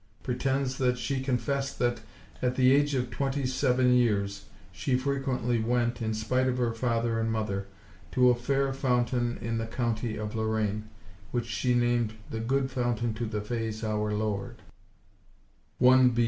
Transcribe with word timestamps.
pretends 0.23 0.79
that 0.79 0.97
she 0.97 1.21
confessed 1.21 1.77
that, 1.77 2.01
at 2.41 2.55
the 2.55 2.71
age 2.73 2.95
of 2.95 3.11
twenty–seven 3.11 3.93
years, 3.93 4.45
she 4.71 4.97
frequently 4.97 5.59
went, 5.59 6.01
in 6.01 6.11
spite 6.11 6.47
of 6.47 6.57
her 6.57 6.73
father 6.73 7.19
and 7.19 7.31
mother, 7.31 7.67
to 8.11 8.31
a 8.31 8.35
fair 8.35 8.73
fountain 8.73 9.37
in 9.43 9.59
the 9.59 9.67
county 9.67 10.17
of 10.17 10.33
Lorraine, 10.33 10.89
which 11.29 11.45
she 11.45 11.75
named 11.75 12.13
the 12.31 12.39
"Good 12.39 12.71
Fountain 12.71 13.13
to 13.13 13.27
the 13.27 13.41
Fays 13.41 13.83
Our 13.83 14.11
Lord" 14.11 14.63
(_Ib. 15.79 16.19